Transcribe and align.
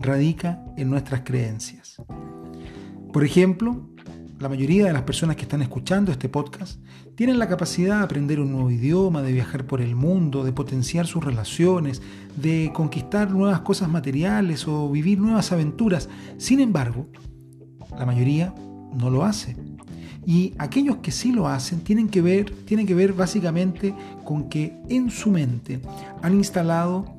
radica 0.00 0.64
en 0.76 0.90
nuestras 0.90 1.22
creencias. 1.22 2.02
Por 3.12 3.24
ejemplo, 3.24 3.88
la 4.38 4.48
mayoría 4.48 4.86
de 4.86 4.92
las 4.92 5.02
personas 5.02 5.36
que 5.36 5.42
están 5.42 5.62
escuchando 5.62 6.12
este 6.12 6.28
podcast 6.28 6.78
tienen 7.14 7.38
la 7.38 7.48
capacidad 7.48 7.98
de 7.98 8.04
aprender 8.04 8.38
un 8.38 8.52
nuevo 8.52 8.70
idioma, 8.70 9.22
de 9.22 9.32
viajar 9.32 9.66
por 9.66 9.80
el 9.80 9.96
mundo, 9.96 10.44
de 10.44 10.52
potenciar 10.52 11.06
sus 11.06 11.24
relaciones, 11.24 12.02
de 12.36 12.70
conquistar 12.74 13.30
nuevas 13.30 13.60
cosas 13.60 13.88
materiales 13.88 14.68
o 14.68 14.90
vivir 14.90 15.18
nuevas 15.18 15.52
aventuras. 15.52 16.10
Sin 16.36 16.60
embargo, 16.60 17.06
la 17.98 18.04
mayoría 18.04 18.54
no 18.92 19.08
lo 19.08 19.24
hace. 19.24 19.56
Y 20.26 20.52
aquellos 20.58 20.96
que 20.98 21.12
sí 21.12 21.32
lo 21.32 21.48
hacen 21.48 21.80
tienen 21.80 22.08
que 22.08 22.20
ver, 22.20 22.50
tienen 22.66 22.86
que 22.86 22.94
ver 22.94 23.12
básicamente 23.12 23.94
con 24.24 24.48
que 24.50 24.76
en 24.88 25.10
su 25.10 25.30
mente 25.30 25.80
han 26.20 26.34
instalado 26.34 27.15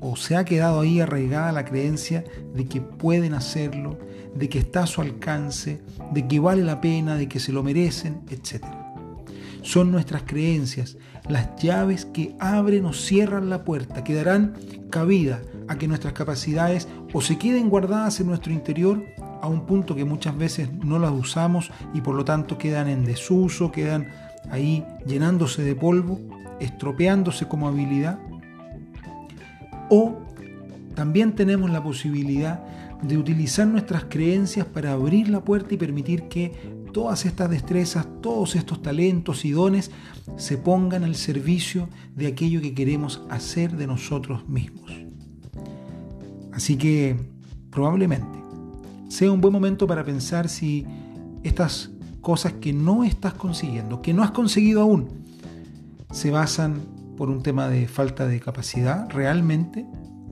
o, 0.00 0.16
se 0.16 0.36
ha 0.36 0.44
quedado 0.44 0.80
ahí 0.80 1.00
arraigada 1.00 1.52
la 1.52 1.64
creencia 1.64 2.24
de 2.54 2.66
que 2.66 2.80
pueden 2.80 3.34
hacerlo, 3.34 3.98
de 4.34 4.48
que 4.48 4.58
está 4.58 4.84
a 4.84 4.86
su 4.86 5.00
alcance, 5.00 5.80
de 6.12 6.26
que 6.26 6.40
vale 6.40 6.62
la 6.62 6.80
pena, 6.80 7.16
de 7.16 7.28
que 7.28 7.40
se 7.40 7.52
lo 7.52 7.62
merecen, 7.62 8.20
etc. 8.30 8.64
Son 9.62 9.92
nuestras 9.92 10.22
creencias 10.22 10.96
las 11.28 11.56
llaves 11.56 12.04
que 12.06 12.34
abren 12.40 12.86
o 12.86 12.92
cierran 12.92 13.50
la 13.50 13.64
puerta, 13.64 14.02
que 14.02 14.14
darán 14.14 14.54
cabida 14.90 15.40
a 15.68 15.76
que 15.76 15.86
nuestras 15.86 16.14
capacidades 16.14 16.88
o 17.12 17.20
se 17.20 17.38
queden 17.38 17.68
guardadas 17.68 18.20
en 18.20 18.26
nuestro 18.26 18.52
interior 18.52 19.04
a 19.40 19.46
un 19.46 19.66
punto 19.66 19.94
que 19.94 20.04
muchas 20.04 20.36
veces 20.36 20.72
no 20.72 20.98
las 20.98 21.12
usamos 21.12 21.70
y 21.94 22.00
por 22.00 22.14
lo 22.14 22.24
tanto 22.24 22.58
quedan 22.58 22.88
en 22.88 23.04
desuso, 23.04 23.70
quedan 23.70 24.08
ahí 24.50 24.84
llenándose 25.06 25.62
de 25.62 25.74
polvo, 25.74 26.20
estropeándose 26.58 27.46
como 27.46 27.68
habilidad. 27.68 28.18
O 29.90 30.20
también 30.94 31.34
tenemos 31.34 31.70
la 31.70 31.82
posibilidad 31.82 32.62
de 33.02 33.18
utilizar 33.18 33.66
nuestras 33.66 34.04
creencias 34.04 34.66
para 34.66 34.92
abrir 34.92 35.28
la 35.28 35.44
puerta 35.44 35.74
y 35.74 35.78
permitir 35.78 36.24
que 36.24 36.52
todas 36.92 37.24
estas 37.26 37.50
destrezas, 37.50 38.06
todos 38.20 38.56
estos 38.56 38.82
talentos 38.82 39.44
y 39.44 39.50
dones 39.50 39.90
se 40.36 40.58
pongan 40.58 41.04
al 41.04 41.14
servicio 41.14 41.88
de 42.14 42.26
aquello 42.26 42.60
que 42.60 42.74
queremos 42.74 43.22
hacer 43.30 43.76
de 43.76 43.86
nosotros 43.86 44.48
mismos. 44.48 44.92
Así 46.52 46.76
que 46.76 47.16
probablemente 47.70 48.38
sea 49.08 49.32
un 49.32 49.40
buen 49.40 49.52
momento 49.52 49.86
para 49.86 50.04
pensar 50.04 50.48
si 50.48 50.86
estas 51.42 51.90
cosas 52.20 52.52
que 52.54 52.72
no 52.72 53.02
estás 53.02 53.34
consiguiendo, 53.34 54.02
que 54.02 54.12
no 54.12 54.22
has 54.22 54.30
conseguido 54.30 54.82
aún, 54.82 55.08
se 56.12 56.30
basan 56.30 56.99
por 57.20 57.28
un 57.28 57.42
tema 57.42 57.68
de 57.68 57.86
falta 57.86 58.26
de 58.26 58.40
capacidad 58.40 59.06
realmente, 59.10 59.84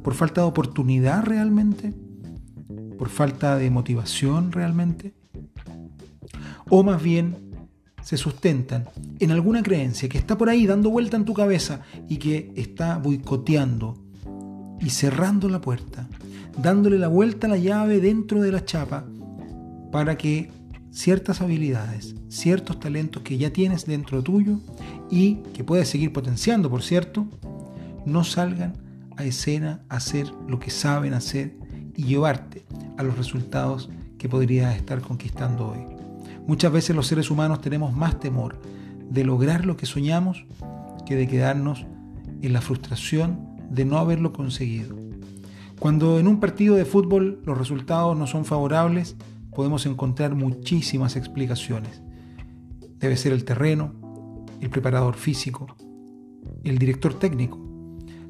por 0.02 0.14
falta 0.14 0.40
de 0.40 0.46
oportunidad 0.46 1.22
realmente, 1.22 1.92
por 2.96 3.10
falta 3.10 3.58
de 3.58 3.68
motivación 3.68 4.52
realmente? 4.52 5.12
¿O 6.70 6.82
más 6.82 7.02
bien 7.02 7.36
se 8.00 8.16
sustentan 8.16 8.88
en 9.20 9.32
alguna 9.32 9.62
creencia 9.62 10.08
que 10.08 10.16
está 10.16 10.38
por 10.38 10.48
ahí 10.48 10.66
dando 10.66 10.88
vuelta 10.88 11.18
en 11.18 11.26
tu 11.26 11.34
cabeza 11.34 11.82
y 12.08 12.16
que 12.16 12.54
está 12.56 12.96
boicoteando 12.96 14.02
y 14.80 14.88
cerrando 14.88 15.50
la 15.50 15.60
puerta, 15.60 16.08
dándole 16.56 16.98
la 16.98 17.08
vuelta 17.08 17.48
a 17.48 17.50
la 17.50 17.58
llave 17.58 18.00
dentro 18.00 18.40
de 18.40 18.50
la 18.50 18.64
chapa 18.64 19.04
para 19.92 20.16
que 20.16 20.50
ciertas 20.90 21.40
habilidades, 21.40 22.14
ciertos 22.28 22.80
talentos 22.80 23.22
que 23.22 23.38
ya 23.38 23.52
tienes 23.52 23.86
dentro 23.86 24.22
tuyo 24.22 24.58
y 25.10 25.36
que 25.54 25.64
puedes 25.64 25.88
seguir 25.88 26.12
potenciando, 26.12 26.70
por 26.70 26.82
cierto, 26.82 27.26
no 28.04 28.24
salgan 28.24 28.74
a 29.16 29.24
escena 29.24 29.82
a 29.88 29.96
hacer 29.96 30.32
lo 30.46 30.58
que 30.58 30.70
saben 30.70 31.14
hacer 31.14 31.56
y 31.94 32.04
llevarte 32.04 32.64
a 32.96 33.02
los 33.02 33.16
resultados 33.16 33.90
que 34.18 34.28
podrías 34.28 34.76
estar 34.76 35.00
conquistando 35.00 35.68
hoy. 35.68 35.80
Muchas 36.46 36.72
veces 36.72 36.96
los 36.96 37.06
seres 37.06 37.30
humanos 37.30 37.60
tenemos 37.60 37.92
más 37.92 38.18
temor 38.20 38.60
de 39.10 39.24
lograr 39.24 39.66
lo 39.66 39.76
que 39.76 39.86
soñamos 39.86 40.44
que 41.04 41.16
de 41.16 41.26
quedarnos 41.26 41.86
en 42.42 42.52
la 42.52 42.60
frustración 42.60 43.56
de 43.70 43.84
no 43.84 43.98
haberlo 43.98 44.32
conseguido. 44.32 44.96
Cuando 45.78 46.18
en 46.18 46.26
un 46.26 46.40
partido 46.40 46.74
de 46.74 46.84
fútbol 46.84 47.40
los 47.44 47.56
resultados 47.56 48.16
no 48.16 48.26
son 48.26 48.44
favorables, 48.44 49.16
podemos 49.58 49.86
encontrar 49.86 50.36
muchísimas 50.36 51.16
explicaciones. 51.16 52.00
Debe 53.00 53.16
ser 53.16 53.32
el 53.32 53.44
terreno, 53.44 53.92
el 54.60 54.70
preparador 54.70 55.16
físico, 55.16 55.66
el 56.62 56.78
director 56.78 57.18
técnico, 57.18 57.58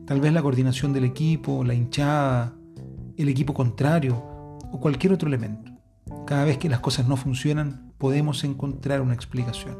tal 0.06 0.22
vez 0.22 0.32
la 0.32 0.40
coordinación 0.40 0.94
del 0.94 1.04
equipo, 1.04 1.62
la 1.64 1.74
hinchada, 1.74 2.56
el 3.18 3.28
equipo 3.28 3.52
contrario 3.52 4.16
o 4.72 4.80
cualquier 4.80 5.12
otro 5.12 5.28
elemento. 5.28 5.70
Cada 6.26 6.46
vez 6.46 6.56
que 6.56 6.70
las 6.70 6.80
cosas 6.80 7.06
no 7.06 7.18
funcionan, 7.18 7.92
podemos 7.98 8.42
encontrar 8.42 9.02
una 9.02 9.12
explicación. 9.12 9.76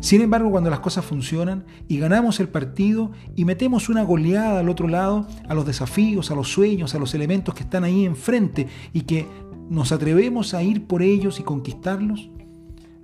Sin 0.00 0.20
embargo, 0.20 0.50
cuando 0.50 0.70
las 0.70 0.80
cosas 0.80 1.04
funcionan 1.04 1.64
y 1.88 1.98
ganamos 1.98 2.40
el 2.40 2.48
partido 2.48 3.12
y 3.34 3.44
metemos 3.44 3.88
una 3.88 4.02
goleada 4.02 4.60
al 4.60 4.68
otro 4.68 4.88
lado, 4.88 5.26
a 5.48 5.54
los 5.54 5.66
desafíos, 5.66 6.30
a 6.30 6.34
los 6.34 6.48
sueños, 6.48 6.94
a 6.94 6.98
los 6.98 7.14
elementos 7.14 7.54
que 7.54 7.62
están 7.62 7.84
ahí 7.84 8.04
enfrente 8.04 8.68
y 8.92 9.02
que 9.02 9.26
nos 9.68 9.92
atrevemos 9.92 10.54
a 10.54 10.62
ir 10.62 10.86
por 10.86 11.02
ellos 11.02 11.40
y 11.40 11.42
conquistarlos, 11.42 12.30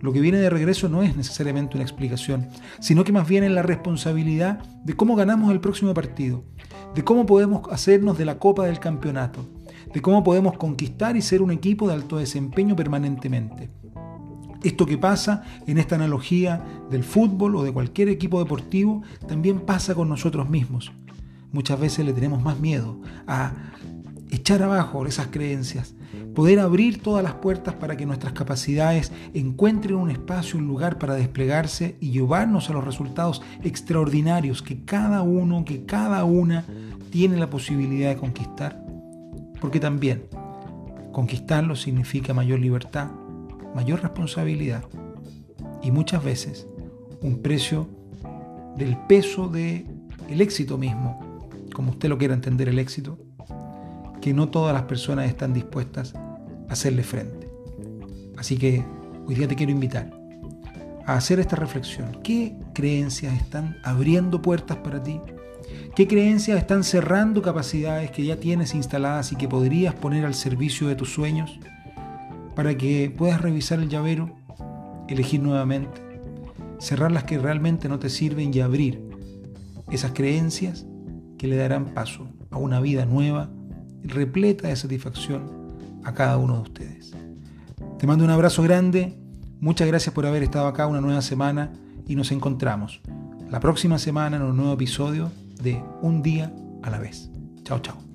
lo 0.03 0.13
que 0.13 0.21
viene 0.21 0.39
de 0.39 0.51
regreso 0.51 0.89
no 0.89 1.05
es 1.05 1.17
necesariamente 1.17 1.77
una 1.77 1.85
explicación, 1.85 2.49
sino 2.81 3.05
que 3.05 3.13
más 3.13 3.29
bien 3.29 3.45
es 3.45 3.53
la 3.53 3.63
responsabilidad 3.63 4.59
de 4.85 4.95
cómo 4.95 5.15
ganamos 5.15 5.53
el 5.53 5.61
próximo 5.61 5.95
partido, 5.95 6.43
de 6.95 7.05
cómo 7.05 7.25
podemos 7.25 7.63
hacernos 7.71 8.19
de 8.19 8.25
la 8.25 8.41
copa 8.41 8.67
del 8.67 8.81
campeonato, 8.81 9.47
de 9.95 10.03
cómo 10.03 10.25
podemos 10.25 10.59
conquistar 10.59 11.17
y 11.17 11.23
ser 11.23 11.41
un 11.41 11.53
equipo 11.53 11.87
de 11.87 11.95
alto 11.95 12.19
desempeño 12.19 12.75
permanentemente. 12.75 13.71
Esto 14.65 14.87
que 14.87 14.99
pasa 14.99 15.45
en 15.69 15.79
esta 15.79 15.95
analogía 15.95 16.65
del 16.91 17.05
fútbol 17.05 17.55
o 17.55 17.63
de 17.63 17.73
cualquier 17.73 18.09
equipo 18.09 18.41
deportivo 18.41 19.03
también 19.29 19.61
pasa 19.61 19.95
con 19.95 20.09
nosotros 20.09 20.51
mismos. 20.51 20.93
muchas 21.53 21.79
veces 21.79 22.05
le 22.07 22.13
tenemos 22.13 22.43
más 22.43 22.59
miedo 22.59 22.99
a 23.27 23.53
echar 24.43 24.61
abajo 24.61 25.07
esas 25.07 25.29
creencias, 25.29 25.95
poder 26.35 26.59
abrir 26.59 27.01
todas 27.01 27.23
las 27.23 27.35
puertas 27.35 27.75
para 27.75 27.97
que 27.97 28.07
nuestras 28.07 28.33
capacidades 28.33 29.13
encuentren 29.35 29.95
un 29.95 30.11
espacio, 30.11 30.59
un 30.59 30.67
lugar 30.67 30.99
para 30.99 31.15
desplegarse 31.15 31.95
y 32.01 32.11
llevarnos 32.11 32.69
a 32.69 32.73
los 32.73 32.83
resultados 32.83 33.41
extraordinarios 33.63 34.61
que 34.61 34.85
cada 34.85 35.23
uno, 35.23 35.65
que 35.65 35.85
cada 35.85 36.25
una 36.25 36.65
tiene 37.11 37.37
la 37.37 37.51
posibilidad 37.51 38.09
de 38.09 38.17
conquistar. 38.17 38.85
Porque 39.61 39.79
también 39.79 40.25
conquistarlo 41.13 41.77
significa 41.77 42.35
mayor 42.35 42.59
libertad, 42.59 43.13
mayor 43.77 44.03
responsabilidad 44.03 44.83
y 45.85 45.93
muchas 45.93 46.25
veces 46.25 46.67
un 47.21 47.43
precio 47.43 47.89
del 48.77 48.97
peso 49.07 49.47
del 49.47 49.87
el 50.29 50.41
éxito 50.41 50.79
mismo, 50.79 51.21
como 51.73 51.93
usted 51.93 52.09
lo 52.09 52.19
quiera 52.19 52.35
entender 52.35 52.69
el 52.69 52.81
éxito, 52.81 53.21
que 54.23 54.33
no 54.33 54.49
todas 54.49 54.73
las 54.73 54.85
personas 54.85 55.29
están 55.29 55.53
dispuestas 55.53 56.15
a 56.15 56.73
hacerle 56.73 57.03
frente. 57.03 57.51
Así 58.39 58.57
que 58.57 58.83
hoy 59.27 59.35
día 59.35 59.49
te 59.49 59.57
quiero 59.57 59.73
invitar 59.73 60.11
a 61.05 61.17
hacer 61.17 61.41
esta 61.41 61.57
reflexión. 61.57 62.19
¿Qué 62.23 62.57
creencias 62.73 63.35
están 63.35 63.77
abriendo 63.83 64.41
puertas 64.41 64.79
para 64.79 65.03
ti? 65.03 65.21
¿Qué 65.97 66.07
creencias 66.07 66.57
están 66.57 66.85
cerrando 66.85 67.43
capacidades 67.43 68.13
que 68.13 68.25
ya 68.25 68.37
tienes 68.37 68.75
instaladas 68.75 69.33
y 69.33 69.37
que 69.37 69.49
podrías 69.49 69.95
poner 69.95 70.25
al 70.25 70.35
servicio 70.35 70.89
de 70.89 70.95
tus 70.95 71.13
sueños 71.13 71.59
para 72.55 72.77
que 72.77 73.13
puedas 73.15 73.41
revisar 73.41 73.81
el 73.81 73.89
llavero, 73.89 74.37
elegir 75.09 75.43
nuevamente, 75.43 76.01
cerrar 76.79 77.11
las 77.11 77.25
que 77.25 77.39
realmente 77.39 77.89
no 77.89 77.99
te 77.99 78.09
sirven 78.09 78.55
y 78.55 78.61
abrir 78.61 79.03
esas 79.91 80.13
creencias 80.13 80.87
que 81.39 81.49
le 81.49 81.57
darán 81.57 81.87
paso 81.87 82.29
a 82.51 82.59
una 82.59 82.81
vida 82.81 83.05
nueva 83.05 83.51
repleta 84.05 84.69
de 84.69 84.77
satisfacción 84.77 85.51
a 86.05 86.15
cada 86.15 86.37
uno 86.37 86.57
de 86.57 86.63
ustedes. 86.63 87.13
Te 87.99 88.07
mando 88.07 88.25
un 88.25 88.31
abrazo 88.31 88.63
grande, 88.63 89.17
muchas 89.61 89.87
gracias 89.87 90.15
por 90.15 90.27
haber 90.27 90.43
estado 90.43 90.67
acá 90.67 90.87
una 90.87 91.01
nueva 91.01 91.23
semana 91.23 91.73
y 92.07 92.17
nos 92.17 92.33
encontramos 92.33 93.01
la 93.51 93.61
próxima 93.61 93.99
semana 93.99 94.37
en 94.37 94.43
un 94.43 94.57
nuevo 94.57 94.73
episodio 94.73 95.31
de 95.63 95.83
Un 96.01 96.23
día 96.23 96.53
a 96.83 96.91
la 96.91 96.99
vez. 96.99 97.31
Chao, 97.65 97.79
chao. 97.81 98.12